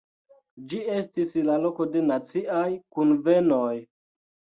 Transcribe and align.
Ĝi 0.69 0.77
estis 0.93 1.35
la 1.49 1.57
loko 1.65 1.87
de 1.95 2.01
naciaj 2.07 2.63
kunvenoj. 2.97 3.75